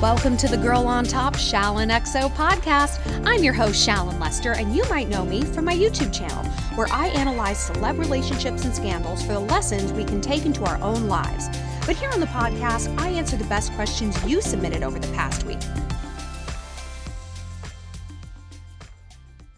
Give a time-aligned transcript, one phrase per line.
[0.00, 3.00] Welcome to the Girl on Top Shallon XO podcast.
[3.26, 6.44] I'm your host, Shallon Lester, and you might know me from my YouTube channel,
[6.76, 10.80] where I analyze celeb relationships and scandals for the lessons we can take into our
[10.82, 11.48] own lives.
[11.84, 15.42] But here on the podcast, I answer the best questions you submitted over the past
[15.42, 15.58] week.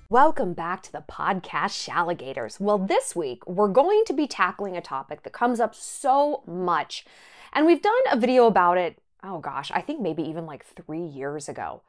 [0.09, 2.59] Welcome back to the podcast, Shalligators.
[2.59, 7.05] Well, this week we're going to be tackling a topic that comes up so much,
[7.53, 11.05] and we've done a video about it oh gosh, I think maybe even like three
[11.05, 11.83] years ago.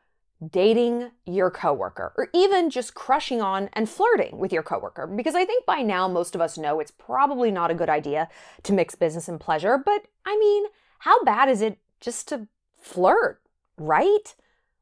[0.46, 5.06] Dating your coworker, or even just crushing on and flirting with your coworker.
[5.06, 8.28] Because I think by now most of us know it's probably not a good idea
[8.64, 9.78] to mix business and pleasure.
[9.78, 10.66] But I mean,
[11.00, 12.48] how bad is it just to
[12.80, 13.40] flirt,
[13.78, 14.34] right?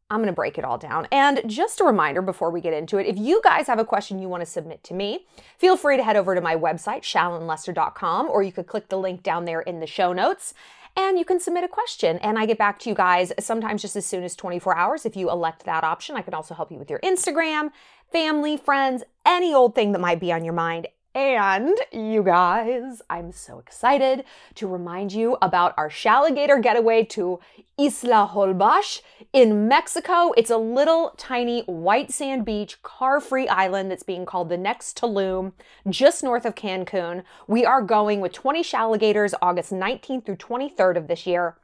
[0.10, 1.08] I'm going to break it all down.
[1.12, 4.18] And just a reminder before we get into it, if you guys have a question
[4.18, 5.28] you want to submit to me,
[5.58, 9.22] feel free to head over to my website, shallonlester.com, or you could click the link
[9.22, 10.56] down there in the show notes
[10.96, 13.96] and you can submit a question and I get back to you guys sometimes just
[13.96, 16.16] as soon as 24 hours if you elect that option.
[16.16, 17.72] I can also help you with your Instagram,
[18.12, 20.88] family, friends, any old thing that might be on your mind.
[21.16, 27.40] And you guys, I'm so excited to remind you about our Shalligator getaway to
[27.80, 29.02] Isla Holbox
[29.34, 30.32] in Mexico.
[30.38, 35.02] It's a little tiny white sand beach, car free island that's being called the next
[35.02, 35.54] Tulum,
[35.90, 37.24] just north of Cancun.
[37.48, 41.56] We are going with 20 Shalligators August 19th through 23rd of this year.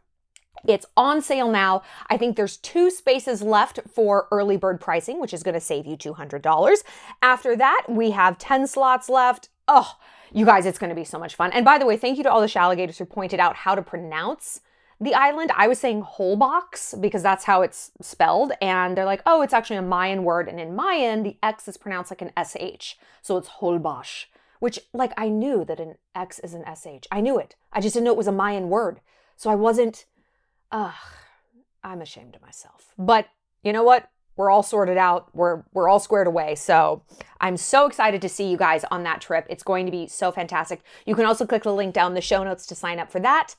[0.68, 1.84] It's on sale now.
[2.10, 5.86] I think there's two spaces left for early bird pricing, which is going to save
[5.86, 6.78] you $200.
[7.22, 9.50] After that, we have 10 slots left.
[9.68, 9.96] Oh,
[10.32, 11.52] you guys, it's going to be so much fun.
[11.52, 13.82] And by the way, thank you to all the Shalligators who pointed out how to
[13.82, 14.62] pronounce
[15.00, 15.52] the island.
[15.56, 18.54] I was saying Holbox because that's how it's spelled.
[18.62, 20.48] And they're like, oh, it's actually a Mayan word.
[20.48, 22.96] And in Mayan, the X is pronounced like an SH.
[23.22, 24.26] So it's Holbox,
[24.60, 27.08] which, like, I knew that an X is an SH.
[27.12, 27.56] I knew it.
[27.72, 29.02] I just didn't know it was a Mayan word.
[29.38, 30.06] So I wasn't
[30.72, 30.94] Ugh,
[31.84, 32.94] I'm ashamed of myself.
[32.98, 33.28] But
[33.64, 34.10] you know what?
[34.36, 35.30] We're all sorted out.
[35.34, 36.56] We're we're all squared away.
[36.56, 37.04] So
[37.40, 39.46] I'm so excited to see you guys on that trip.
[39.50, 40.82] It's going to be so fantastic.
[41.06, 43.56] You can also click the link down the show notes to sign up for that.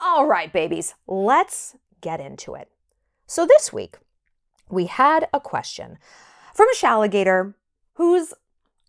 [0.00, 2.68] All right, babies, let's get into it.
[3.26, 3.98] So this week,
[4.68, 5.98] we had a question
[6.54, 7.54] from a Shalligator
[7.94, 8.32] who's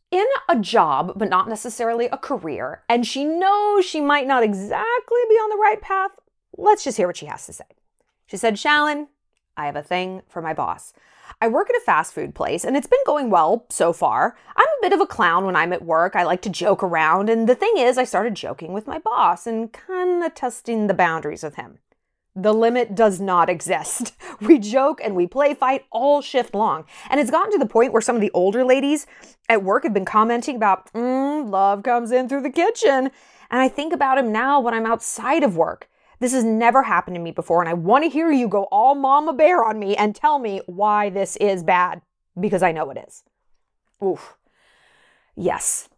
[0.10, 5.20] in a job, but not necessarily a career, and she knows she might not exactly
[5.30, 6.12] be on the right path
[6.58, 7.66] Let's just hear what she has to say.
[8.28, 9.08] She said, Shallon,
[9.58, 10.94] I have a thing for my boss.
[11.42, 14.36] I work at a fast food place and it's been going well so far.
[14.56, 16.16] I'm a bit of a clown when I'm at work.
[16.16, 17.30] I like to joke around.
[17.30, 20.94] And the thing is, I started joking with my boss and kind of testing the
[20.94, 21.80] boundaries with him.
[22.36, 24.14] The limit does not exist.
[24.42, 26.86] We joke and we play fight all shift long.
[27.12, 29.06] And it's gotten to the point where some of the older ladies
[29.48, 33.12] at work have been commenting about, mm, love comes in through the kitchen.
[33.52, 35.91] And I think about him now when I'm outside of work.
[36.22, 38.94] This has never happened to me before, and I want to hear you go all
[38.94, 42.04] mama bear on me and tell me why this is bad,
[42.40, 43.24] because I know it is.
[44.04, 44.38] Oof.
[45.36, 45.90] Yes,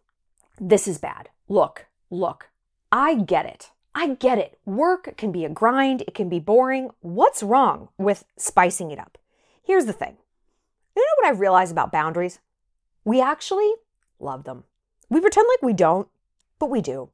[0.62, 1.28] this is bad.
[1.50, 2.50] Look, look,
[2.90, 3.72] I get it.
[3.94, 4.58] I get it.
[4.66, 6.92] Work can be a grind, it can be boring.
[7.02, 9.18] What's wrong with spicing it up?
[9.62, 10.16] Here's the thing
[10.96, 12.40] you know what I realize about boundaries?
[13.04, 13.74] We actually
[14.22, 14.64] love them.
[15.10, 16.08] We pretend like we don't,
[16.60, 17.10] but we do.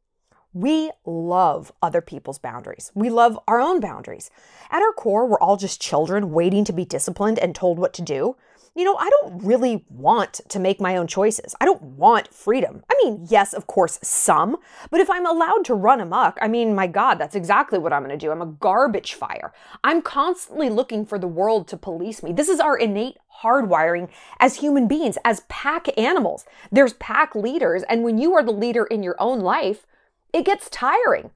[0.53, 2.91] We love other people's boundaries.
[2.95, 4.31] We love our own boundaries.
[4.71, 8.01] At our core, we're all just children waiting to be disciplined and told what to
[8.01, 8.35] do.
[8.75, 11.55] You know, I don't really want to make my own choices.
[11.59, 12.83] I don't want freedom.
[12.89, 14.57] I mean, yes, of course, some,
[14.89, 18.03] but if I'm allowed to run amok, I mean, my God, that's exactly what I'm
[18.03, 18.31] going to do.
[18.31, 19.53] I'm a garbage fire.
[19.83, 22.31] I'm constantly looking for the world to police me.
[22.31, 24.09] This is our innate hardwiring
[24.39, 26.45] as human beings, as pack animals.
[26.71, 29.85] There's pack leaders, and when you are the leader in your own life,
[30.33, 31.31] it gets tiring.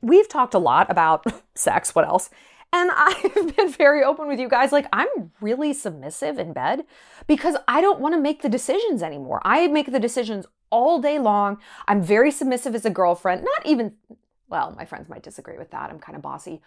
[0.00, 1.24] We've talked a lot about
[1.54, 2.30] sex, what else?
[2.72, 4.72] And I've been very open with you guys.
[4.72, 6.84] Like, I'm really submissive in bed
[7.26, 9.40] because I don't want to make the decisions anymore.
[9.44, 11.58] I make the decisions all day long.
[11.86, 13.42] I'm very submissive as a girlfriend.
[13.44, 13.94] Not even,
[14.48, 15.90] well, my friends might disagree with that.
[15.90, 16.62] I'm kind of bossy.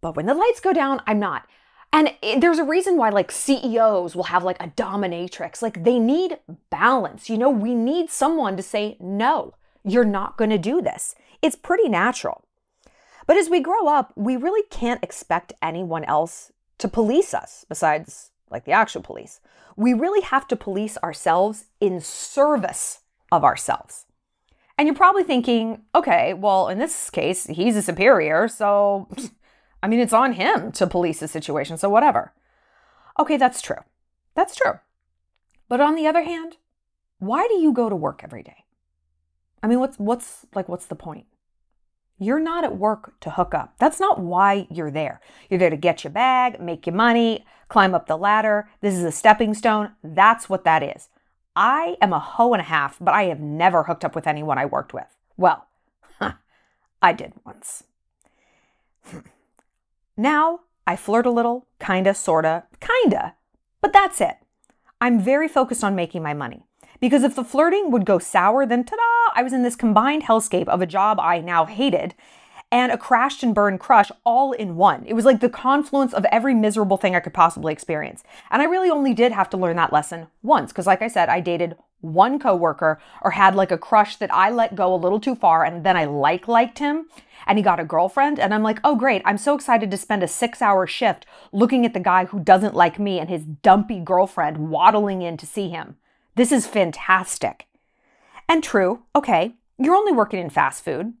[0.00, 1.46] But when the lights go down, I'm not.
[1.92, 5.62] And it, there's a reason why, like, CEOs will have like a dominatrix.
[5.62, 6.38] Like, they need
[6.70, 7.28] balance.
[7.28, 9.54] You know, we need someone to say, no,
[9.84, 11.14] you're not going to do this.
[11.42, 12.44] It's pretty natural.
[13.26, 18.30] But as we grow up, we really can't expect anyone else to police us besides
[18.50, 19.40] like the actual police.
[19.76, 23.00] We really have to police ourselves in service
[23.30, 24.06] of ourselves.
[24.76, 29.08] And you're probably thinking, okay, well, in this case, he's a superior, so
[29.82, 32.32] I mean, it's on him to police the situation, so whatever.
[33.18, 33.82] Okay, that's true.
[34.34, 34.78] That's true.
[35.68, 36.56] But on the other hand,
[37.18, 38.64] why do you go to work every day?
[39.62, 41.26] I mean, what's what's like what's the point?
[42.18, 43.74] You're not at work to hook up.
[43.78, 45.20] That's not why you're there.
[45.48, 48.68] You're there to get your bag, make your money, climb up the ladder.
[48.82, 49.92] This is a stepping stone.
[50.04, 51.08] That's what that is.
[51.56, 54.58] I am a hoe and a half, but I have never hooked up with anyone
[54.58, 55.06] I worked with.
[55.36, 55.66] Well,
[56.18, 56.32] huh,
[57.02, 57.84] I did once.
[59.06, 59.20] Hmm.
[60.14, 63.34] now I flirt a little, kinda, sorta, kinda,
[63.80, 64.36] but that's it.
[65.00, 66.66] I'm very focused on making my money.
[67.00, 70.24] Because if the flirting would go sour, then ta da, I was in this combined
[70.24, 72.14] hellscape of a job I now hated
[72.72, 75.04] and a crashed and burned crush all in one.
[75.06, 78.22] It was like the confluence of every miserable thing I could possibly experience.
[78.50, 81.28] And I really only did have to learn that lesson once, because like I said,
[81.28, 85.20] I dated one coworker or had like a crush that I let go a little
[85.20, 87.08] too far and then I like liked him
[87.46, 90.22] and he got a girlfriend and I'm like, "Oh great, I'm so excited to spend
[90.22, 94.70] a 6-hour shift looking at the guy who doesn't like me and his dumpy girlfriend
[94.70, 95.96] waddling in to see him."
[96.40, 97.66] This is fantastic.
[98.48, 101.12] And true, okay, you're only working in fast food.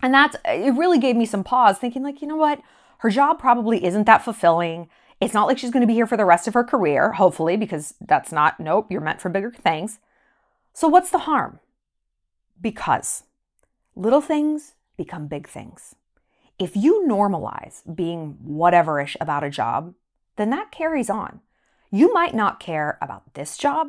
[0.00, 2.62] And that's, it really gave me some pause thinking, like, you know what?
[3.00, 4.88] Her job probably isn't that fulfilling.
[5.20, 7.58] It's not like she's going to be here for the rest of her career, hopefully,
[7.58, 9.98] because that's not, nope, you're meant for bigger things.
[10.72, 11.60] So what's the harm?
[12.58, 13.24] Because
[13.94, 15.94] little things become big things.
[16.58, 19.92] If you normalize being whateverish about a job,
[20.36, 21.42] then that carries on.
[21.90, 23.88] You might not care about this job,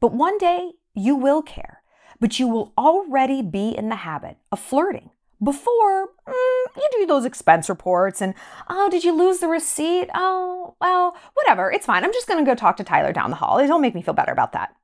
[0.00, 1.82] but one day you will care,
[2.20, 5.10] but you will already be in the habit of flirting
[5.42, 8.34] before mm, you do those expense reports and,
[8.68, 10.08] oh, did you lose the receipt?
[10.14, 12.04] Oh, well, whatever, it's fine.
[12.04, 13.58] I'm just to go talk to Tyler down the hall.
[13.58, 14.74] It'll make me feel better about that.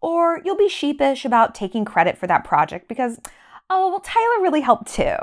[0.00, 3.20] Or you'll be sheepish about taking credit for that project because,
[3.68, 5.16] oh, well, Tyler really helped too.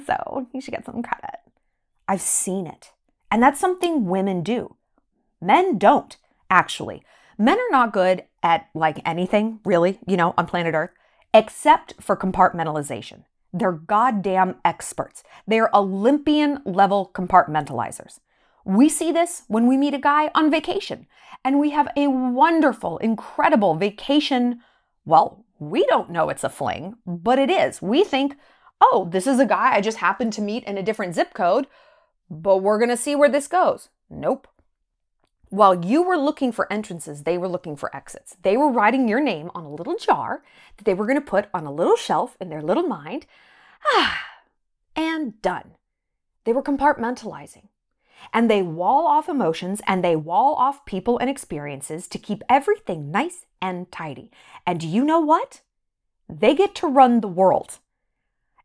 [0.06, 1.40] so you should get some credit.
[2.06, 2.92] I've seen it.
[3.30, 4.76] And that's something women do.
[5.40, 6.16] Men don't,
[6.48, 7.02] actually.
[7.40, 10.90] Men are not good at like anything, really, you know, on planet Earth,
[11.32, 13.24] except for compartmentalization.
[13.50, 15.22] They're goddamn experts.
[15.46, 18.20] They're Olympian level compartmentalizers.
[18.66, 21.06] We see this when we meet a guy on vacation
[21.42, 24.60] and we have a wonderful, incredible vacation.
[25.06, 27.80] Well, we don't know it's a fling, but it is.
[27.80, 28.36] We think,
[28.82, 31.68] oh, this is a guy I just happened to meet in a different zip code,
[32.28, 33.88] but we're going to see where this goes.
[34.10, 34.46] Nope.
[35.50, 38.36] While you were looking for entrances, they were looking for exits.
[38.42, 40.44] They were writing your name on a little jar
[40.76, 43.26] that they were going to put on a little shelf in their little mind.
[43.84, 44.24] Ah,
[44.96, 45.72] and done.
[46.44, 47.66] They were compartmentalizing.
[48.32, 53.10] And they wall off emotions and they wall off people and experiences to keep everything
[53.10, 54.30] nice and tidy.
[54.64, 55.62] And do you know what?
[56.28, 57.78] They get to run the world.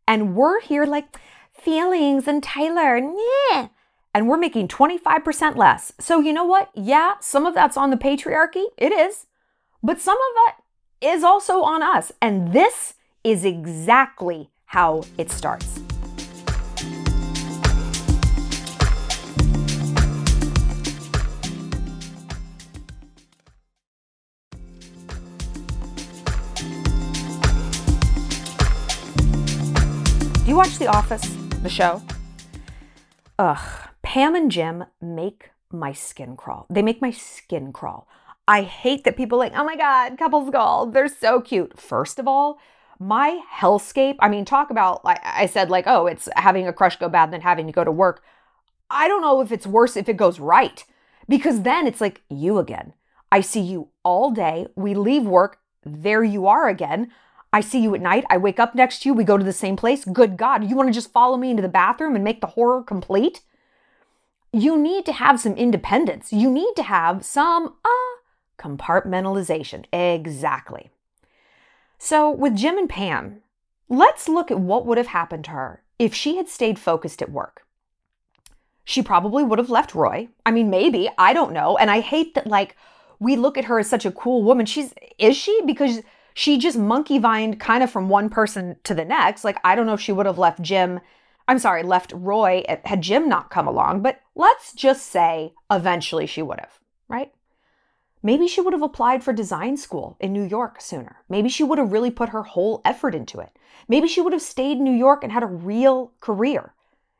[0.08, 1.18] And we're here like,
[1.51, 3.70] feelings and Tyler, yeah
[4.16, 5.92] and we're making 25% less.
[6.00, 6.70] So, you know what?
[6.74, 8.64] Yeah, some of that's on the patriarchy.
[8.78, 9.26] It is.
[9.84, 10.54] But some of
[11.02, 12.14] it is also on us.
[12.22, 12.94] And this
[13.26, 15.68] is exactly how it starts.
[30.40, 31.28] Do you watch The Office,
[31.62, 32.02] the show?
[33.38, 33.85] Ugh.
[34.16, 36.68] Pam and Jim make my skin crawl.
[36.70, 38.08] They make my skin crawl.
[38.48, 40.94] I hate that people like, oh my God, couples gold.
[40.94, 41.78] They're so cute.
[41.78, 42.58] First of all,
[42.98, 46.96] my hellscape, I mean, talk about, like I said, like, oh, it's having a crush
[46.96, 48.24] go bad than having to go to work.
[48.90, 50.82] I don't know if it's worse if it goes right
[51.28, 52.94] because then it's like you again.
[53.34, 54.68] I see you all day.
[54.78, 55.60] We leave work.
[55.84, 57.12] There you are again.
[57.52, 58.24] I see you at night.
[58.30, 59.14] I wake up next to you.
[59.14, 60.06] We go to the same place.
[60.06, 62.82] Good God, you want to just follow me into the bathroom and make the horror
[62.82, 63.42] complete?
[64.56, 66.32] You need to have some independence.
[66.32, 68.16] You need to have some uh,
[68.58, 69.84] compartmentalization.
[69.92, 70.92] Exactly.
[71.98, 73.42] So, with Jim and Pam,
[73.90, 77.34] let's look at what would have happened to her if she had stayed focused at
[77.34, 77.66] work.
[78.86, 80.30] She probably would have left Roy.
[80.46, 81.76] I mean, maybe, I don't know.
[81.76, 82.78] And I hate that, like,
[83.20, 84.66] we look at her as such a cool woman.
[84.66, 85.60] She's, is she?
[85.66, 86.00] Because
[86.34, 89.44] she just monkey vined kind of from one person to the next.
[89.44, 91.02] Like, I don't know if she would have left Jim,
[91.48, 96.25] I'm sorry, left Roy eh, had Jim not come along, but let's just say eventually
[96.25, 97.32] she would have, right?
[98.24, 101.18] Maybe she would have applied for design school in New York sooner.
[101.30, 103.52] Maybe she would have really put her whole effort into it.
[103.88, 106.74] Maybe she would have stayed in New York and had a real career.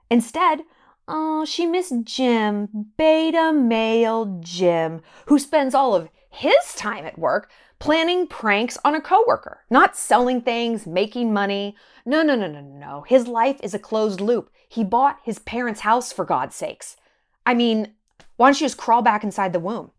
[0.10, 0.62] Instead,
[1.08, 7.50] oh, she missed Jim, beta male Jim, who spends all of his time at work
[7.80, 11.76] planning pranks on a coworker, not selling things, making money.
[12.06, 13.06] No, no, no, no, no.
[13.08, 14.50] His life is a closed loop.
[14.68, 16.98] He bought his parents' house for God's sakes.
[17.46, 17.94] I mean,
[18.38, 19.92] why don't you just crawl back inside the womb?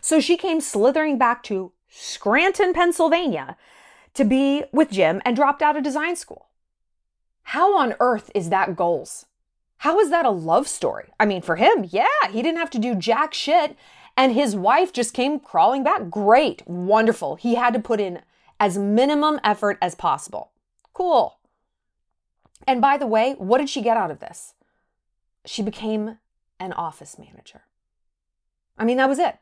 [0.00, 3.56] So she came slithering back to Scranton, Pennsylvania
[4.14, 6.48] to be with Jim and dropped out of design school.
[7.44, 9.26] How on earth is that goals?
[9.78, 11.10] How is that a love story?
[11.20, 13.76] I mean, for him, yeah, he didn't have to do jack shit.
[14.16, 16.08] And his wife just came crawling back.
[16.10, 17.36] Great, wonderful.
[17.36, 18.20] He had to put in
[18.60, 20.50] as minimum effort as possible.
[20.92, 21.38] Cool.
[22.66, 24.54] And by the way, what did she get out of this?
[25.44, 26.18] She became
[26.60, 27.62] an office manager.
[28.78, 29.38] I mean, that was it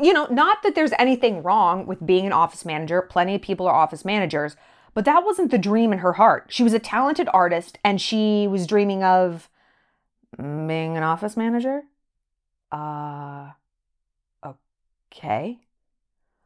[0.00, 3.02] you know, not that there's anything wrong with being an office manager.
[3.02, 4.56] Plenty of people are office managers,
[4.94, 6.46] but that wasn't the dream in her heart.
[6.48, 9.48] She was a talented artist and she was dreaming of
[10.38, 11.82] being an office manager.
[12.70, 13.50] Uh,
[15.16, 15.58] okay.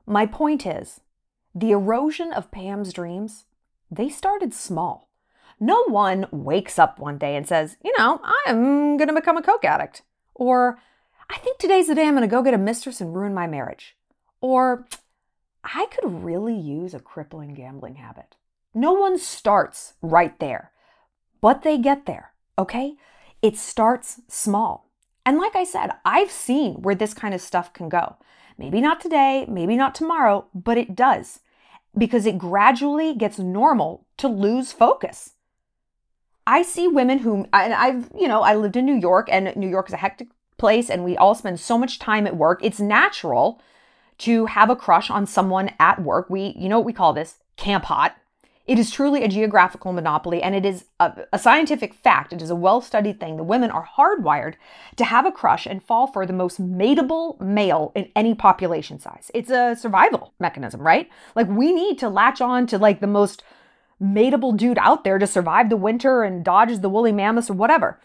[0.07, 1.01] My point is,
[1.55, 3.45] the erosion of Pam's dreams,
[3.91, 5.09] they started small.
[5.59, 9.43] No one wakes up one day and says, you know, I'm going to become a
[9.43, 10.03] coke addict.
[10.35, 10.79] Or
[11.29, 13.47] I think today's the day I'm going to go get a mistress and ruin my
[13.47, 13.97] marriage.
[14.41, 14.87] Or
[15.63, 18.37] I could really use a crippling gambling habit.
[18.73, 20.71] No one starts right there,
[21.41, 22.95] but they get there, okay?
[23.43, 24.89] It starts small.
[25.27, 28.17] And like I said, I've seen where this kind of stuff can go.
[28.61, 31.41] Maybe not today, maybe not tomorrow, but it does
[31.97, 35.33] because it gradually gets normal to lose focus.
[36.47, 39.67] I see women who, and I've, you know, I lived in New York and New
[39.67, 42.81] York is a hectic place and we all spend so much time at work, it's
[42.81, 43.63] natural
[44.19, 46.29] to have a crush on someone at work.
[46.29, 47.37] We, you know what we call this?
[47.57, 48.15] Camp hot.
[48.67, 52.33] It is truly a geographical monopoly and it is a, a scientific fact.
[52.33, 53.37] It is a well studied thing.
[53.37, 54.55] The women are hardwired
[54.97, 59.31] to have a crush and fall for the most mateable male in any population size.
[59.35, 61.09] It's a survival mechanism, right?
[61.35, 63.43] Like we need to latch on to like the most
[64.01, 67.99] mateable dude out there to survive the winter and dodge the woolly mammoths or whatever.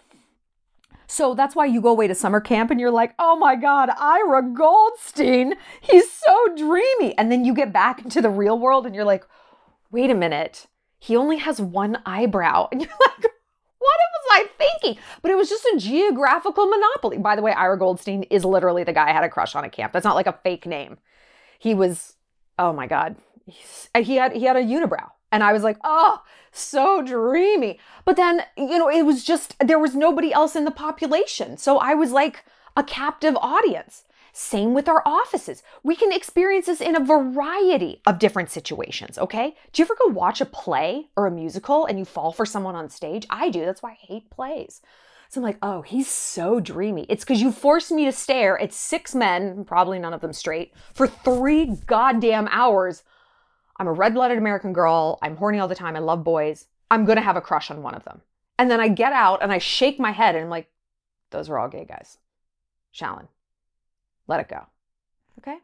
[1.07, 3.89] So that's why you go away to summer camp and you're like, oh my God,
[3.97, 7.15] Ira Goldstein, he's so dreamy.
[7.17, 9.25] And then you get back into the real world and you're like,
[9.95, 10.67] wait a minute,
[10.99, 12.67] he only has one eyebrow.
[12.71, 15.01] And you're like, what was I thinking?
[15.21, 17.17] But it was just a geographical monopoly.
[17.17, 19.71] By the way, Ira Goldstein is literally the guy I had a crush on at
[19.71, 19.93] camp.
[19.93, 20.97] That's not like a fake name.
[21.59, 22.15] He was,
[22.59, 23.15] oh my God,
[23.47, 25.11] he had he had a unibrow.
[25.31, 26.21] And I was like, oh,
[26.51, 27.79] so dreamy.
[28.03, 31.57] But then, you know, it was just, there was nobody else in the population.
[31.57, 32.45] So I was like
[32.77, 34.03] a captive audience.
[34.37, 35.63] Same with our offices.
[35.81, 39.55] We can experience this in a variety of different situations, okay?
[39.71, 42.75] Do you ever go watch a play or a musical and you fall for someone
[42.75, 43.25] on stage?
[43.29, 43.65] I do.
[43.65, 44.81] That's why I hate plays.
[45.29, 47.05] So I'm like, oh, he's so dreamy.
[47.07, 50.73] It's because you forced me to stare at six men, probably none of them straight,
[50.93, 53.03] for three goddamn hours
[53.77, 55.19] I'm a red blooded American girl.
[55.21, 55.95] I'm horny all the time.
[55.95, 56.67] I love boys.
[56.89, 58.21] I'm going to have a crush on one of them.
[58.57, 60.69] And then I get out and I shake my head and I'm like,
[61.31, 62.17] those are all gay guys.
[62.93, 63.27] Shallon,
[64.27, 64.65] let it go.
[65.39, 65.57] Okay?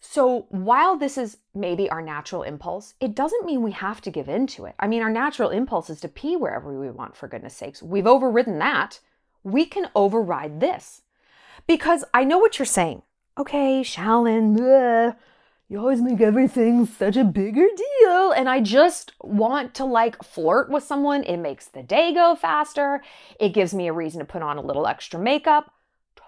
[0.00, 4.28] So while this is maybe our natural impulse, it doesn't mean we have to give
[4.28, 4.74] in to it.
[4.80, 7.82] I mean, our natural impulse is to pee wherever we want, for goodness sakes.
[7.82, 9.00] We've overridden that.
[9.44, 11.02] We can override this.
[11.66, 13.02] Because I know what you're saying.
[13.38, 15.16] Okay, Shallon, bleh,
[15.68, 18.32] you always make everything such a bigger deal.
[18.32, 21.22] And I just want to like flirt with someone.
[21.22, 23.02] It makes the day go faster.
[23.38, 25.72] It gives me a reason to put on a little extra makeup.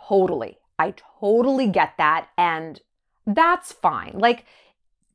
[0.08, 0.58] Totally.
[0.78, 2.28] I totally get that.
[2.36, 2.80] And
[3.26, 4.14] that's fine.
[4.14, 4.46] Like,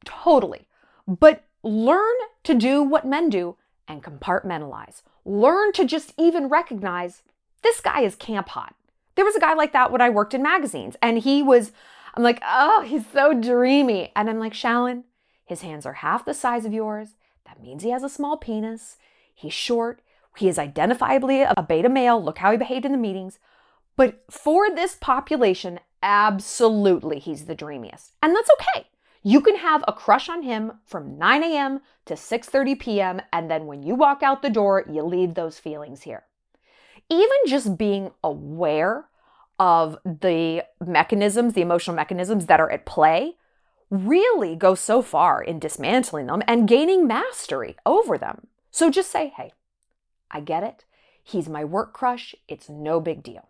[0.05, 0.67] totally.
[1.07, 3.57] But learn to do what men do
[3.88, 5.01] and compartmentalize.
[5.25, 7.24] Learn to just even recognize
[7.63, 8.75] this guy is camp hot.
[9.15, 11.72] There was a guy like that when I worked in magazines, and he was,
[12.13, 14.12] I'm like, oh, he's so dreamy.
[14.15, 15.03] And I'm like, Shallon,
[15.46, 17.15] his hands are half the size of yours.
[17.46, 18.98] That means he has a small penis.
[19.34, 20.01] He's short.
[20.38, 22.24] He is identifiably a beta male.
[22.24, 23.39] Look how he behaved in the meetings.
[23.98, 28.13] But for this population, absolutely he's the dreamiest.
[28.24, 28.88] And that's okay.
[29.24, 31.82] You can have a crush on him from 9 a.m.
[32.06, 33.22] to 6:30 p.m.
[33.34, 36.24] and then when you walk out the door, you leave those feelings here.
[37.10, 39.10] Even just being aware
[39.60, 43.36] of the mechanisms, the emotional mechanisms that are at play,
[43.89, 48.48] really goes so far in dismantling them and gaining mastery over them.
[48.70, 49.54] So just say, hey,
[50.30, 50.86] I get it.
[51.24, 52.36] He's my work crush.
[52.48, 53.48] It's no big deal.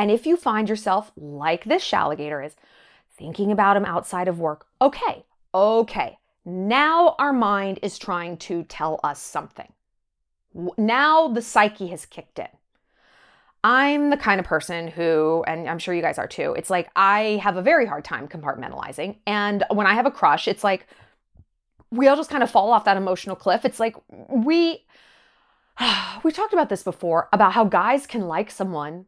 [0.00, 2.56] And if you find yourself like this Shalligator is,
[3.18, 6.16] thinking about him outside of work, okay, okay,
[6.46, 9.70] now our mind is trying to tell us something.
[10.78, 12.48] Now the psyche has kicked in.
[13.62, 16.88] I'm the kind of person who, and I'm sure you guys are too, it's like
[16.96, 19.18] I have a very hard time compartmentalizing.
[19.26, 20.86] And when I have a crush, it's like
[21.90, 23.66] we all just kind of fall off that emotional cliff.
[23.66, 23.96] It's like
[24.30, 24.82] we,
[26.22, 29.04] we talked about this before about how guys can like someone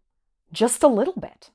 [0.52, 1.50] just a little bit.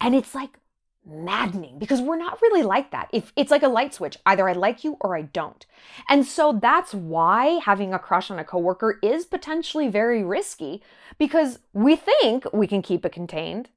[0.00, 0.58] And it's like
[1.04, 3.08] maddening because we're not really like that.
[3.12, 5.64] If it's like a light switch, either I like you or I don't.
[6.08, 10.82] And so that's why having a crush on a coworker is potentially very risky
[11.18, 13.70] because we think we can keep it contained.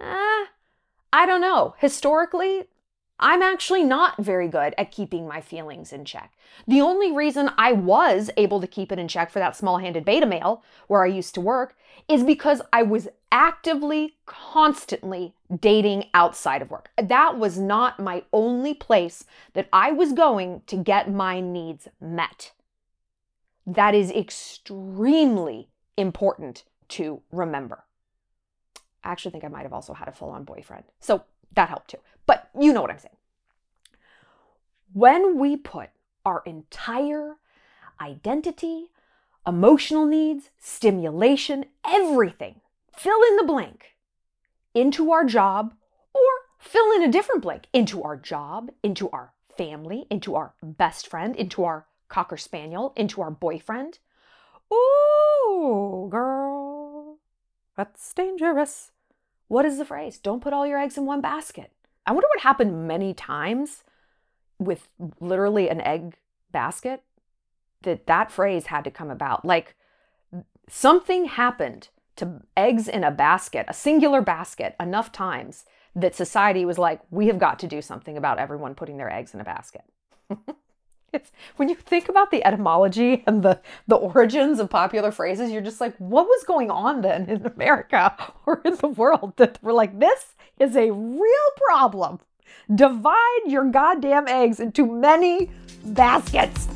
[0.00, 0.44] Eh,
[1.12, 1.74] I don't know.
[1.78, 2.64] Historically,
[3.20, 6.32] I'm actually not very good at keeping my feelings in check.
[6.66, 10.06] The only reason I was able to keep it in check for that small handed
[10.06, 11.76] beta male where I used to work
[12.08, 16.90] is because I was actively, constantly dating outside of work.
[17.00, 22.52] That was not my only place that I was going to get my needs met.
[23.66, 27.84] That is extremely important to remember.
[29.04, 30.84] I actually think I might have also had a full on boyfriend.
[31.00, 31.98] So that helped too.
[32.30, 33.16] But you know what I'm saying.
[34.92, 35.88] When we put
[36.24, 37.38] our entire
[38.00, 38.92] identity,
[39.44, 42.60] emotional needs, stimulation, everything,
[42.96, 43.96] fill in the blank
[44.74, 45.74] into our job
[46.14, 46.22] or
[46.60, 51.34] fill in a different blank into our job, into our family, into our best friend,
[51.34, 53.98] into our cocker spaniel, into our boyfriend.
[54.72, 57.18] Ooh, girl,
[57.76, 58.92] that's dangerous.
[59.48, 60.18] What is the phrase?
[60.18, 61.72] Don't put all your eggs in one basket.
[62.06, 63.84] I wonder what happened many times
[64.58, 64.88] with
[65.20, 66.16] literally an egg
[66.52, 67.02] basket
[67.82, 69.44] that that phrase had to come about.
[69.44, 69.74] Like
[70.68, 76.78] something happened to eggs in a basket, a singular basket, enough times that society was
[76.78, 79.82] like, we have got to do something about everyone putting their eggs in a basket.
[81.12, 85.62] it's when you think about the etymology and the the origins of popular phrases, you're
[85.62, 88.14] just like, what was going on then in America
[88.46, 92.20] or in the world that we're like, this is a real problem.
[92.72, 95.50] Divide your goddamn eggs into many
[95.84, 96.68] baskets.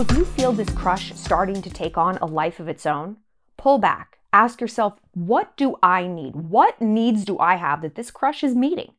[0.00, 3.18] So if you feel this crush starting to take on a life of its own,
[3.58, 4.16] pull back.
[4.32, 6.34] Ask yourself, what do I need?
[6.36, 8.94] What needs do I have that this crush is meeting?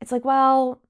[0.00, 0.80] It's like, well,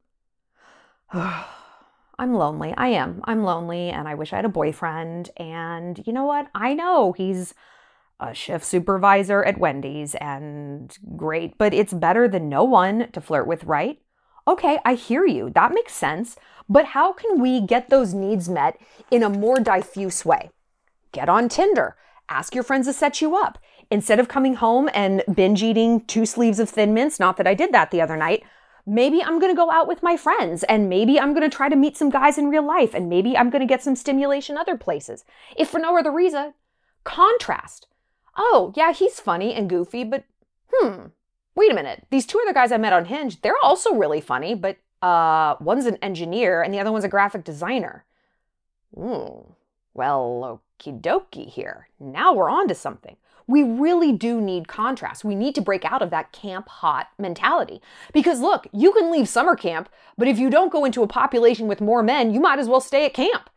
[1.13, 2.75] I'm lonely.
[2.77, 3.23] I am.
[3.25, 5.31] I'm lonely and I wish I had a boyfriend.
[5.37, 6.47] And you know what?
[6.55, 7.55] I know he's
[8.21, 13.49] a shift supervisor at Wendy's and great, but it's better than no one to flirt
[13.49, 13.99] with, right?
[14.47, 15.51] Okay, I hear you.
[15.51, 16.37] That makes sense.
[16.69, 18.79] But how can we get those needs met
[19.11, 20.51] in a more diffuse way?
[21.13, 21.97] Get on Tinder.
[22.29, 23.59] Ask your friends to set you up.
[23.91, 27.55] Instead of coming home and binge eating two sleeves of Thin Mints, not that I
[27.55, 28.43] did that the other night,
[28.87, 31.69] maybe I'm going to go out with my friends and maybe I'm going to try
[31.69, 34.57] to meet some guys in real life and maybe I'm going to get some stimulation
[34.57, 35.25] other places.
[35.57, 36.55] If for no other reason,
[37.05, 37.87] contrast.
[38.37, 40.25] Oh, yeah, he's funny and goofy, but
[40.73, 41.07] hmm,
[41.55, 42.07] wait a minute.
[42.11, 45.87] These two other guys I met on Hinge, they're also really funny, but uh, one's
[45.87, 48.05] an engineer and the other one's a graphic designer.
[48.97, 49.55] Ooh,
[49.93, 51.89] well, okie dokie here.
[52.01, 53.17] Now we're on to something.
[53.47, 55.25] We really do need contrast.
[55.25, 57.83] We need to break out of that camp hot mentality.
[58.13, 61.67] Because look, you can leave summer camp, but if you don't go into a population
[61.67, 63.51] with more men, you might as well stay at camp.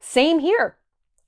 [0.00, 0.76] Same here.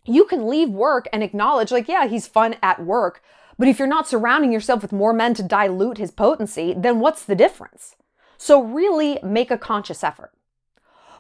[0.04, 3.22] You can leave work and acknowledge, like, yeah, he's fun at work,
[3.60, 7.22] but if you're not surrounding yourself with more men to dilute his potency, then what's
[7.22, 7.94] the difference?
[8.38, 10.32] So really make a conscious effort.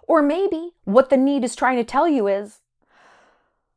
[0.08, 2.60] Or maybe what the need is trying to tell you is,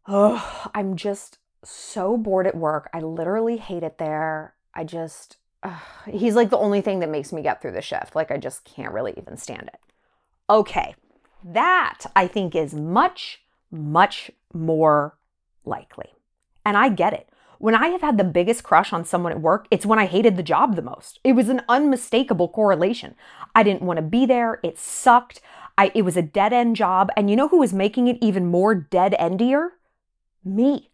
[0.07, 2.89] oh, I'm just so bored at work.
[2.93, 4.53] I literally hate it there.
[4.73, 8.15] I just, uh, he's like the only thing that makes me get through the shift.
[8.15, 9.79] Like, I just can't really even stand it.
[10.49, 10.95] Okay,
[11.43, 15.17] that I think is much, much more
[15.65, 16.13] likely.
[16.63, 17.27] And I get it.
[17.63, 20.35] When I have had the biggest crush on someone at work, it's when I hated
[20.35, 21.21] the job the most.
[21.23, 23.15] It was an unmistakable correlation.
[23.55, 24.59] I didn't want to be there.
[24.63, 25.39] It sucked.
[25.77, 27.09] I, it was a dead end job.
[27.15, 29.75] And you know who was making it even more dead endier?
[30.43, 30.91] Me.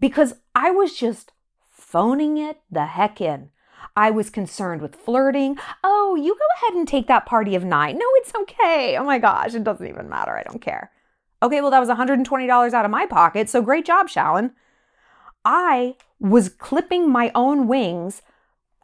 [0.00, 1.30] Because I was just
[1.70, 3.50] phoning it the heck in.
[3.94, 5.56] I was concerned with flirting.
[5.84, 7.96] Oh, you go ahead and take that party of nine.
[7.96, 8.96] No, it's okay.
[8.98, 10.36] Oh my gosh, it doesn't even matter.
[10.36, 10.90] I don't care.
[11.44, 14.50] Okay, well, that was $120 out of my pocket, so great job, Shallon.
[15.44, 18.22] I was clipping my own wings.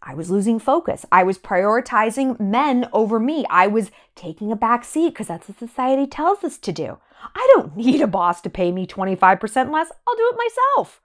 [0.02, 1.04] I was losing focus.
[1.10, 3.44] I was prioritizing men over me.
[3.50, 6.98] I was taking a back seat because that's what society tells us to do.
[7.34, 9.90] I don't need a boss to pay me 25% less.
[10.06, 10.38] I'll do it
[10.76, 11.00] myself.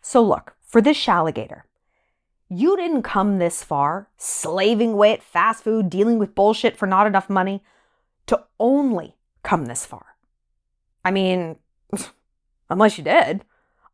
[0.00, 1.62] So, look, for this shalligator,
[2.48, 7.06] you didn't come this far slaving away at fast food, dealing with bullshit for not
[7.06, 7.62] enough money
[8.26, 10.16] to only come this far.
[11.04, 11.56] I mean,
[12.70, 13.44] unless you did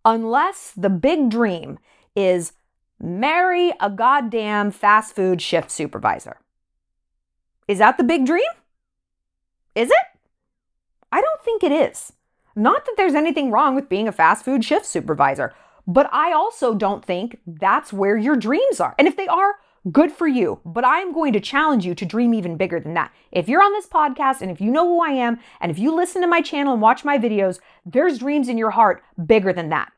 [0.04, 1.78] unless the big dream
[2.14, 2.52] is
[3.00, 6.38] marry a goddamn fast food shift supervisor.
[7.68, 8.50] Is that the big dream?
[9.74, 10.06] Is it?
[11.10, 12.12] I don't think it is.
[12.54, 15.54] Not that there's anything wrong with being a fast food shift supervisor,
[15.86, 18.94] but I also don't think that's where your dreams are.
[18.98, 19.56] And if they are,
[19.90, 20.60] good for you.
[20.64, 23.12] But I'm going to challenge you to dream even bigger than that.
[23.30, 25.94] If you're on this podcast and if you know who I am, and if you
[25.94, 29.70] listen to my channel and watch my videos, there's dreams in your heart bigger than
[29.70, 29.92] that.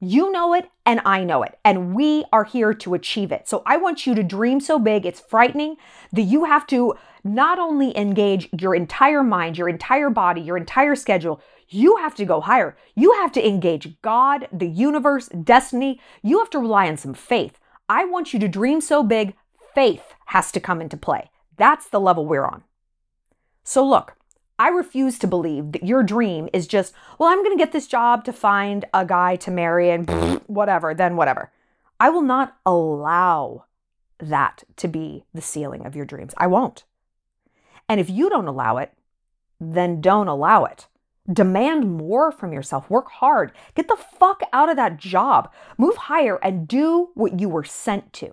[0.00, 3.48] You know it and I know it, and we are here to achieve it.
[3.48, 5.76] So I want you to dream so big, it's frightening
[6.12, 10.96] that you have to not only engage your entire mind, your entire body, your entire
[10.96, 12.76] schedule, you have to go higher.
[12.96, 16.00] You have to engage God, the universe, destiny.
[16.20, 17.60] You have to rely on some faith.
[17.88, 19.34] I want you to dream so big,
[19.74, 21.30] faith has to come into play.
[21.56, 22.64] That's the level we're on.
[23.64, 24.16] So, look,
[24.58, 27.86] I refuse to believe that your dream is just, well, I'm going to get this
[27.86, 30.08] job to find a guy to marry and
[30.46, 31.50] whatever, then whatever.
[31.98, 33.64] I will not allow
[34.18, 36.34] that to be the ceiling of your dreams.
[36.36, 36.84] I won't.
[37.88, 38.92] And if you don't allow it,
[39.60, 40.86] then don't allow it.
[41.30, 42.90] Demand more from yourself.
[42.90, 43.52] Work hard.
[43.74, 45.52] Get the fuck out of that job.
[45.78, 48.32] Move higher and do what you were sent to.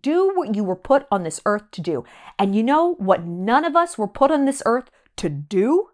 [0.00, 2.04] Do what you were put on this earth to do.
[2.38, 5.90] And you know what none of us were put on this earth to do?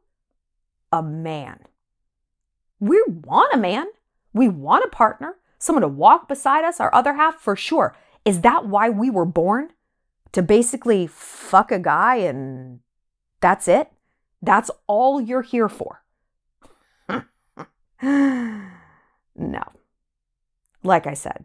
[0.92, 1.60] A man.
[2.78, 3.86] We want a man.
[4.32, 7.96] We want a partner, someone to walk beside us, our other half, for sure.
[8.24, 9.70] Is that why we were born?
[10.32, 12.78] To basically fuck a guy and
[13.40, 13.90] that's it?
[14.40, 16.04] That's all you're here for.
[18.02, 19.62] no.
[20.82, 21.44] Like I said,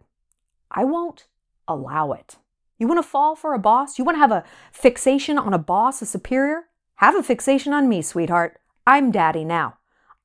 [0.72, 1.26] I won't
[1.68, 2.38] allow it.
[2.78, 3.98] You want to fall for a boss?
[3.98, 6.66] You want to have a fixation on a boss, a superior?
[6.96, 8.60] Have a fixation on me, sweetheart.
[8.88, 9.78] I'm daddy now.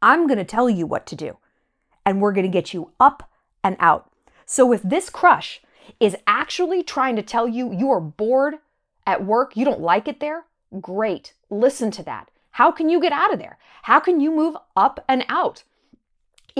[0.02, 1.38] I'm going to tell you what to do.
[2.04, 3.30] And we're going to get you up
[3.62, 4.10] and out.
[4.46, 5.60] So if this crush
[5.98, 8.56] is actually trying to tell you you are bored
[9.06, 10.44] at work, you don't like it there,
[10.80, 11.34] great.
[11.50, 12.30] Listen to that.
[12.52, 13.58] How can you get out of there?
[13.82, 15.64] How can you move up and out?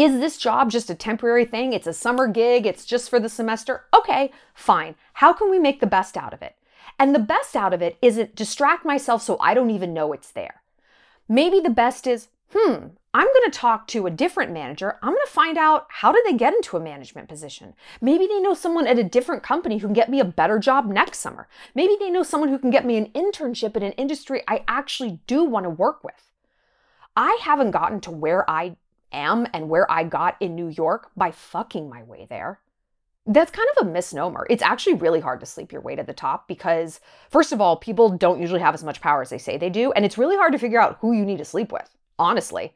[0.00, 1.74] Is this job just a temporary thing?
[1.74, 3.84] It's a summer gig, it's just for the semester?
[3.94, 4.94] Okay, fine.
[5.12, 6.56] How can we make the best out of it?
[6.98, 10.30] And the best out of it isn't distract myself so I don't even know it's
[10.30, 10.62] there.
[11.28, 12.76] Maybe the best is, hmm,
[13.12, 14.96] I'm going to talk to a different manager.
[15.02, 17.74] I'm going to find out how did they get into a management position.
[18.00, 20.86] Maybe they know someone at a different company who can get me a better job
[20.86, 21.46] next summer.
[21.74, 25.20] Maybe they know someone who can get me an internship in an industry I actually
[25.26, 26.32] do want to work with.
[27.14, 28.76] I haven't gotten to where I
[29.12, 32.60] am and where I got in New York by fucking my way there.
[33.26, 34.46] That's kind of a misnomer.
[34.48, 37.76] It's actually really hard to sleep your way to the top because, first of all,
[37.76, 39.92] people don't usually have as much power as they say they do.
[39.92, 42.72] And it's really hard to figure out who you need to sleep with, honestly.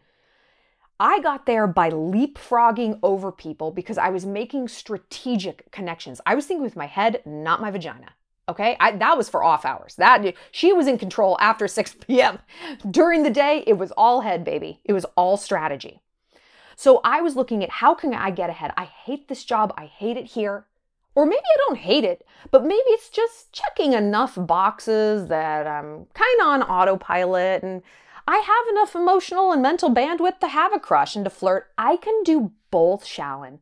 [1.00, 6.20] I got there by leapfrogging over people because I was making strategic connections.
[6.24, 8.12] I was thinking with my head, not my vagina.
[8.48, 9.96] Okay, I, that was for off hours.
[9.96, 12.38] That she was in control after 6 p.m.
[12.88, 14.80] During the day, it was all head, baby.
[14.84, 16.00] It was all strategy.
[16.76, 18.72] So I was looking at how can I get ahead?
[18.76, 19.72] I hate this job.
[19.76, 20.66] I hate it here.
[21.14, 26.06] Or maybe I don't hate it, but maybe it's just checking enough boxes that I'm
[26.06, 27.82] kind of on autopilot and
[28.26, 31.70] I have enough emotional and mental bandwidth to have a crush and to flirt.
[31.78, 33.58] I can do both, Shallon.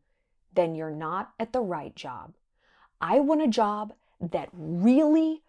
[0.54, 2.34] Then you're not at the right job.
[3.00, 5.42] I want a job that really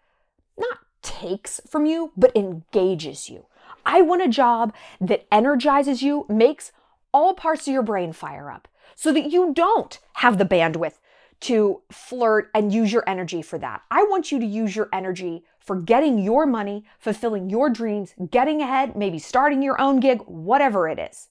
[0.58, 3.46] not takes from you, but engages you.
[3.86, 6.72] I want a job that energizes you, makes
[7.14, 10.98] all parts of your brain fire up so that you don't have the bandwidth
[11.40, 13.82] to flirt and use your energy for that.
[13.90, 18.60] I want you to use your energy for getting your money, fulfilling your dreams, getting
[18.60, 21.28] ahead, maybe starting your own gig, whatever it is.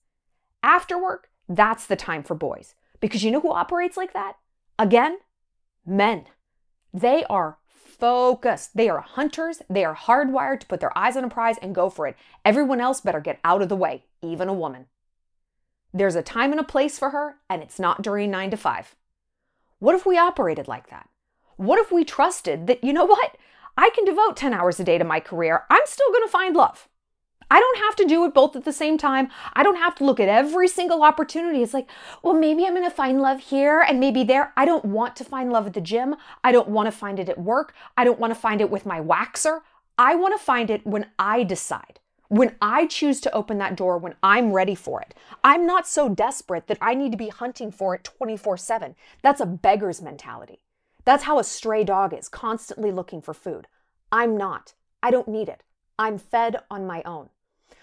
[0.64, 2.76] After work, that's the time for boys.
[3.00, 4.38] Because you know who operates like that?
[4.80, 5.18] Again,
[5.86, 6.26] men.
[6.94, 7.58] They are
[8.00, 8.78] focused.
[8.78, 9.62] They are hunters.
[9.70, 12.16] They are hardwired to put their eyes on a prize and go for it.
[12.46, 14.86] Everyone else better get out of the way, even a woman.
[15.94, 18.96] There's a time and a place for her, and it's not during nine to five.
[19.80, 21.10] What if we operated like that?
[21.58, 23.38] What if we trusted that, you know what?
[23.78, 25.64] I can devote 10 hours a day to my career.
[25.70, 26.88] I'm still going to find love.
[27.52, 29.30] I don't have to do it both at the same time.
[29.54, 31.62] I don't have to look at every single opportunity.
[31.62, 31.88] It's like,
[32.24, 34.54] well, maybe I'm going to find love here and maybe there.
[34.58, 36.16] I don't want to find love at the gym.
[36.44, 37.74] I don't want to find it at work.
[37.96, 39.60] I don't want to find it with my waxer.
[39.98, 42.00] I want to find it when I decide,
[42.34, 45.14] when I choose to open that door, when I'm ready for it.
[45.44, 48.96] I'm not so desperate that I need to be hunting for it 24 7.
[49.22, 50.64] That's a beggar's mentality.
[51.06, 53.68] That's how a stray dog is, constantly looking for food.
[54.12, 54.74] I'm not.
[55.04, 55.62] I don't need it.
[56.00, 57.30] I'm fed on my own.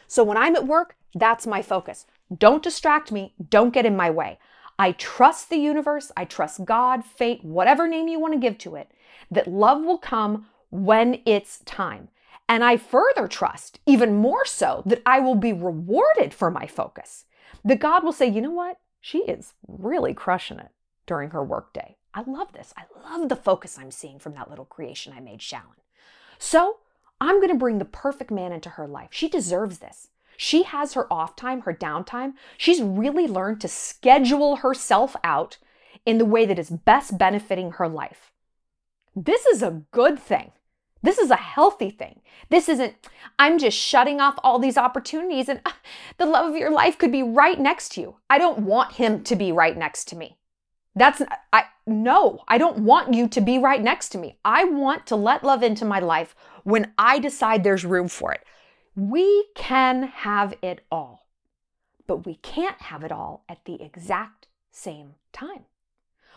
[0.08, 2.06] So when I'm at work, that's my focus.
[2.36, 3.34] Don't distract me.
[3.50, 4.40] Don't get in my way.
[4.80, 6.10] I trust the universe.
[6.16, 8.90] I trust God, fate, whatever name you want to give to it,
[9.30, 12.08] that love will come when it's time.
[12.50, 17.26] And I further trust, even more so, that I will be rewarded for my focus.
[17.64, 18.80] That God will say, you know what?
[19.00, 20.70] She is really crushing it
[21.06, 21.96] during her workday.
[22.12, 22.74] I love this.
[22.76, 25.78] I love the focus I'm seeing from that little creation I made, Shallon.
[26.40, 26.78] So
[27.20, 29.10] I'm going to bring the perfect man into her life.
[29.12, 30.08] She deserves this.
[30.36, 32.32] She has her off time, her downtime.
[32.58, 35.58] She's really learned to schedule herself out
[36.04, 38.32] in the way that is best benefiting her life.
[39.14, 40.50] This is a good thing.
[41.02, 42.20] This is a healthy thing.
[42.50, 42.94] This isn't,
[43.38, 45.72] I'm just shutting off all these opportunities and uh,
[46.18, 48.16] the love of your life could be right next to you.
[48.28, 50.36] I don't want him to be right next to me.
[50.94, 54.38] That's, I, no, I don't want you to be right next to me.
[54.44, 56.34] I want to let love into my life
[56.64, 58.44] when I decide there's room for it.
[58.94, 61.28] We can have it all,
[62.06, 65.64] but we can't have it all at the exact same time.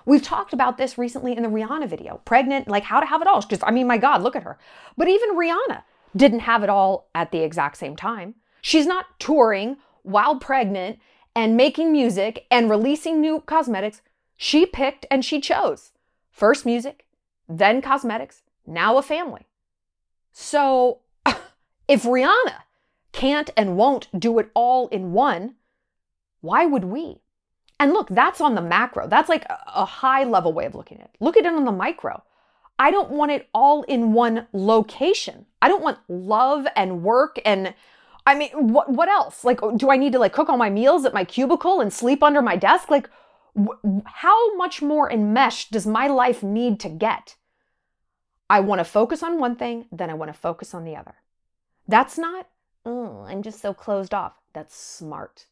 [0.05, 3.27] We've talked about this recently in the Rihanna video, pregnant, like how to have it
[3.27, 3.41] all.
[3.41, 4.57] Because, I mean, my God, look at her.
[4.97, 5.83] But even Rihanna
[6.15, 8.35] didn't have it all at the exact same time.
[8.61, 10.99] She's not touring while pregnant
[11.35, 14.01] and making music and releasing new cosmetics.
[14.37, 15.91] She picked and she chose
[16.31, 17.05] first music,
[17.47, 19.47] then cosmetics, now a family.
[20.31, 20.99] So
[21.87, 22.63] if Rihanna
[23.11, 25.55] can't and won't do it all in one,
[26.41, 27.21] why would we?
[27.83, 29.09] And look, that's on the macro.
[29.09, 31.17] That's like a high level way of looking at it.
[31.19, 32.23] Look at it on the micro.
[32.79, 35.47] I don't want it all in one location.
[35.61, 37.73] I don't want love and work and
[38.25, 39.43] I mean, what what else?
[39.43, 41.91] Like oh, do I need to like cook all my meals at my cubicle and
[41.91, 42.89] sleep under my desk?
[42.89, 43.09] Like
[43.53, 47.35] wh- how much more enmeshed does my life need to get?
[48.49, 51.15] I want to focus on one thing, then I want to focus on the other.
[51.85, 52.47] That's not,
[52.85, 54.35] oh, I'm just so closed off.
[54.53, 55.47] That's smart.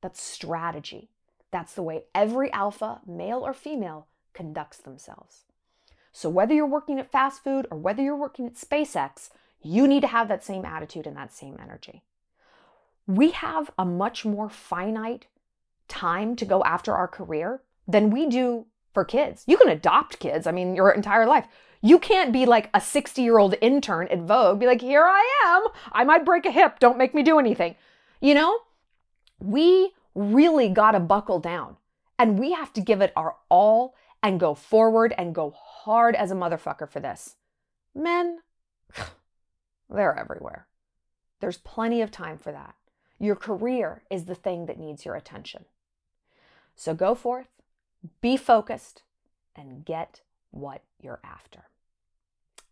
[0.00, 1.10] That's strategy.
[1.54, 5.44] That's the way every alpha, male or female, conducts themselves.
[6.10, 9.30] So whether you're working at fast food or whether you're working at SpaceX,
[9.62, 12.02] you need to have that same attitude and that same energy.
[13.06, 15.26] We have a much more finite
[15.86, 19.44] time to go after our career than we do for kids.
[19.46, 21.46] You can adopt kids, I mean, your entire life.
[21.80, 25.24] You can't be like a 60 year old intern at Vogue, be like, here I
[25.46, 25.68] am.
[25.92, 26.80] I might break a hip.
[26.80, 27.76] Don't make me do anything.
[28.20, 28.58] You know,
[29.38, 31.76] we really got to buckle down
[32.18, 36.30] and we have to give it our all and go forward and go hard as
[36.30, 37.36] a motherfucker for this.
[37.94, 38.40] Men,
[39.90, 40.66] they're everywhere.
[41.40, 42.74] There's plenty of time for that.
[43.18, 45.66] Your career is the thing that needs your attention.
[46.74, 47.48] So go forth,
[48.20, 49.02] be focused,
[49.54, 51.64] and get what you're after.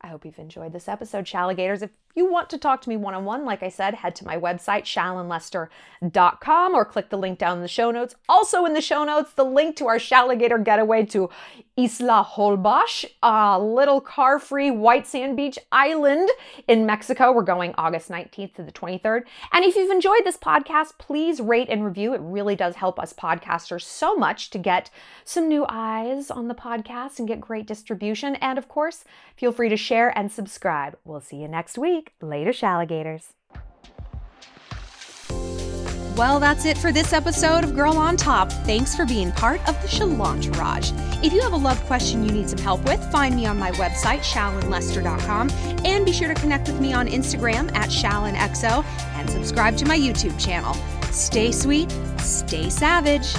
[0.04, 1.80] I hope you've enjoyed this episode, Shalligators.
[1.80, 4.24] If you want to talk to me one on one, like I said, head to
[4.24, 8.16] my website, shallonlester.com, or click the link down in the show notes.
[8.28, 11.30] Also, in the show notes, the link to our Shalligator getaway to
[11.78, 16.28] Isla Holbox, a little car free white sand beach island
[16.68, 17.32] in Mexico.
[17.32, 19.22] We're going August 19th to the 23rd.
[19.52, 22.12] And if you've enjoyed this podcast, please rate and review.
[22.12, 24.90] It really does help us podcasters so much to get
[25.24, 28.34] some new eyes on the podcast and get great distribution.
[28.36, 29.04] And of course,
[29.36, 30.96] feel free to share and subscribe.
[31.04, 32.12] We'll see you next week.
[32.20, 33.32] Later, Shalligators.
[36.16, 38.52] Well, that's it for this episode of Girl on Top.
[38.52, 40.92] Thanks for being part of the Shalantourage.
[41.24, 43.70] If you have a love question you need some help with, find me on my
[43.72, 45.50] website, shallonlester.com,
[45.86, 49.98] and be sure to connect with me on Instagram at shallonxo and subscribe to my
[49.98, 50.74] YouTube channel.
[51.12, 53.34] Stay sweet, stay savage.